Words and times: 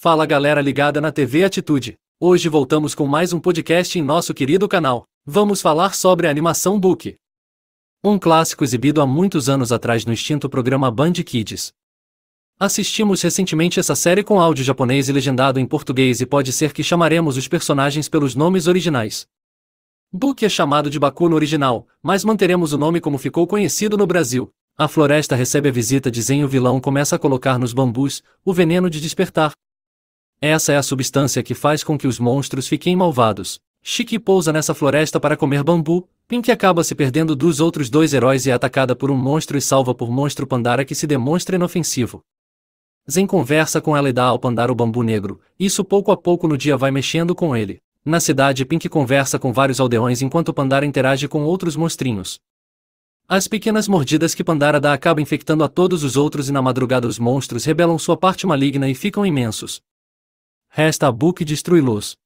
Fala 0.00 0.24
galera 0.26 0.60
ligada 0.60 1.00
na 1.00 1.10
TV 1.10 1.42
Atitude. 1.42 1.98
Hoje 2.20 2.48
voltamos 2.48 2.94
com 2.94 3.04
mais 3.04 3.32
um 3.32 3.40
podcast 3.40 3.98
em 3.98 4.02
nosso 4.02 4.32
querido 4.32 4.68
canal. 4.68 5.02
Vamos 5.26 5.60
falar 5.60 5.92
sobre 5.92 6.28
a 6.28 6.30
animação 6.30 6.78
Book. 6.78 7.16
Um 8.04 8.16
clássico 8.16 8.62
exibido 8.62 9.02
há 9.02 9.06
muitos 9.08 9.48
anos 9.48 9.72
atrás 9.72 10.06
no 10.06 10.12
extinto 10.12 10.48
programa 10.48 10.88
Band 10.88 11.14
Kids. 11.14 11.72
Assistimos 12.60 13.20
recentemente 13.22 13.80
essa 13.80 13.96
série 13.96 14.22
com 14.22 14.40
áudio 14.40 14.64
japonês 14.64 15.08
e 15.08 15.12
legendado 15.12 15.58
em 15.58 15.66
português 15.66 16.20
e 16.20 16.26
pode 16.26 16.52
ser 16.52 16.72
que 16.72 16.84
chamaremos 16.84 17.36
os 17.36 17.48
personagens 17.48 18.08
pelos 18.08 18.36
nomes 18.36 18.68
originais. 18.68 19.26
Book 20.12 20.44
é 20.44 20.48
chamado 20.48 20.88
de 20.88 21.00
Baku 21.00 21.28
no 21.28 21.34
original, 21.34 21.88
mas 22.00 22.22
manteremos 22.22 22.72
o 22.72 22.78
nome 22.78 23.00
como 23.00 23.18
ficou 23.18 23.48
conhecido 23.48 23.98
no 23.98 24.06
Brasil. 24.06 24.48
A 24.76 24.86
floresta 24.86 25.34
recebe 25.34 25.70
a 25.70 25.72
visita 25.72 26.08
de 26.08 26.22
Zen 26.22 26.42
e 26.42 26.44
o 26.44 26.48
vilão 26.48 26.80
começa 26.80 27.16
a 27.16 27.18
colocar 27.18 27.58
nos 27.58 27.72
bambus 27.72 28.22
o 28.44 28.54
veneno 28.54 28.88
de 28.88 29.00
despertar. 29.00 29.50
Essa 30.40 30.72
é 30.72 30.76
a 30.76 30.82
substância 30.84 31.42
que 31.42 31.52
faz 31.52 31.82
com 31.82 31.98
que 31.98 32.06
os 32.06 32.20
monstros 32.20 32.68
fiquem 32.68 32.94
malvados. 32.94 33.58
Shiki 33.82 34.20
pousa 34.20 34.52
nessa 34.52 34.72
floresta 34.72 35.18
para 35.18 35.36
comer 35.36 35.64
bambu, 35.64 36.08
Pink 36.28 36.52
acaba 36.52 36.84
se 36.84 36.94
perdendo 36.94 37.34
dos 37.34 37.58
outros 37.58 37.90
dois 37.90 38.14
heróis 38.14 38.46
e 38.46 38.50
é 38.50 38.52
atacada 38.52 38.94
por 38.94 39.10
um 39.10 39.16
monstro 39.16 39.58
e 39.58 39.60
salva 39.60 39.92
por 39.94 40.12
monstro 40.12 40.46
Pandara 40.46 40.84
que 40.84 40.94
se 40.94 41.08
demonstra 41.08 41.56
inofensivo. 41.56 42.22
Zen 43.10 43.26
conversa 43.26 43.80
com 43.80 43.96
ela 43.96 44.10
e 44.10 44.12
dá 44.12 44.26
ao 44.26 44.38
Pandara 44.38 44.70
o 44.70 44.74
bambu 44.76 45.02
negro, 45.02 45.40
isso 45.58 45.82
pouco 45.82 46.12
a 46.12 46.16
pouco 46.16 46.46
no 46.46 46.56
dia 46.56 46.76
vai 46.76 46.92
mexendo 46.92 47.34
com 47.34 47.56
ele. 47.56 47.80
Na 48.04 48.20
cidade 48.20 48.64
Pink 48.64 48.88
conversa 48.88 49.40
com 49.40 49.52
vários 49.52 49.80
aldeões 49.80 50.22
enquanto 50.22 50.54
Pandara 50.54 50.86
interage 50.86 51.26
com 51.26 51.42
outros 51.42 51.74
monstrinhos. 51.74 52.38
As 53.26 53.48
pequenas 53.48 53.88
mordidas 53.88 54.36
que 54.36 54.44
Pandara 54.44 54.78
dá 54.78 54.92
acabam 54.92 55.20
infectando 55.20 55.64
a 55.64 55.68
todos 55.68 56.04
os 56.04 56.16
outros 56.16 56.48
e 56.48 56.52
na 56.52 56.62
madrugada 56.62 57.08
os 57.08 57.18
monstros 57.18 57.64
rebelam 57.64 57.98
sua 57.98 58.16
parte 58.16 58.46
maligna 58.46 58.88
e 58.88 58.94
ficam 58.94 59.26
imensos. 59.26 59.82
Resta 60.78 61.08
a 61.08 61.10
Book 61.10 61.44
destruí-los. 61.44 62.16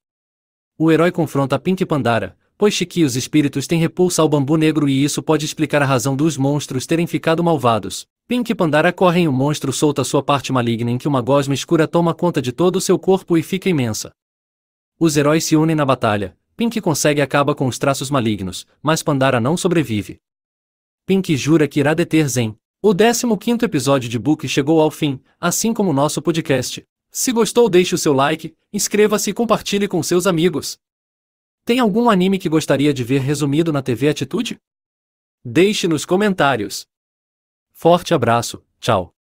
O 0.78 0.92
herói 0.92 1.10
confronta 1.10 1.58
Pink 1.58 1.84
e 1.84 1.86
Pandara, 1.86 2.36
pois 2.58 2.74
Shiki 2.74 3.00
e 3.00 3.04
os 3.04 3.16
espíritos 3.16 3.66
têm 3.66 3.80
repulsa 3.80 4.20
ao 4.20 4.28
bambu 4.28 4.58
negro 4.58 4.86
e 4.90 5.02
isso 5.02 5.22
pode 5.22 5.46
explicar 5.46 5.80
a 5.80 5.86
razão 5.86 6.14
dos 6.14 6.36
monstros 6.36 6.86
terem 6.86 7.06
ficado 7.06 7.42
malvados. 7.42 8.06
Pink 8.28 8.52
e 8.52 8.54
Pandara 8.54 8.92
correm 8.92 9.24
e 9.24 9.28
o 9.28 9.32
monstro 9.32 9.72
solta 9.72 10.04
sua 10.04 10.22
parte 10.22 10.52
maligna 10.52 10.90
em 10.90 10.98
que 10.98 11.08
uma 11.08 11.22
gosma 11.22 11.54
escura 11.54 11.88
toma 11.88 12.14
conta 12.14 12.42
de 12.42 12.52
todo 12.52 12.76
o 12.76 12.80
seu 12.82 12.98
corpo 12.98 13.38
e 13.38 13.42
fica 13.42 13.70
imensa. 13.70 14.12
Os 15.00 15.16
heróis 15.16 15.44
se 15.44 15.56
unem 15.56 15.74
na 15.74 15.86
batalha, 15.86 16.36
Pink 16.54 16.78
consegue 16.82 17.20
e 17.20 17.22
acaba 17.22 17.54
com 17.54 17.66
os 17.66 17.78
traços 17.78 18.10
malignos, 18.10 18.66
mas 18.82 19.02
Pandara 19.02 19.40
não 19.40 19.56
sobrevive. 19.56 20.18
Pink 21.06 21.34
jura 21.38 21.66
que 21.66 21.80
irá 21.80 21.94
deter 21.94 22.28
Zen. 22.28 22.54
O 22.82 22.94
15 22.94 23.64
episódio 23.64 24.10
de 24.10 24.18
Book 24.18 24.46
chegou 24.46 24.78
ao 24.78 24.90
fim, 24.90 25.18
assim 25.40 25.72
como 25.72 25.88
o 25.88 25.94
nosso 25.94 26.20
podcast. 26.20 26.84
Se 27.14 27.30
gostou, 27.30 27.68
deixe 27.68 27.94
o 27.94 27.98
seu 27.98 28.14
like, 28.14 28.56
inscreva-se 28.72 29.28
e 29.28 29.34
compartilhe 29.34 29.86
com 29.86 30.02
seus 30.02 30.26
amigos. 30.26 30.80
Tem 31.62 31.78
algum 31.78 32.08
anime 32.08 32.38
que 32.38 32.48
gostaria 32.48 32.92
de 32.92 33.04
ver 33.04 33.20
resumido 33.20 33.70
na 33.70 33.82
TV 33.82 34.08
Atitude? 34.08 34.58
Deixe 35.44 35.86
nos 35.86 36.06
comentários. 36.06 36.88
Forte 37.70 38.14
abraço, 38.14 38.64
tchau. 38.80 39.14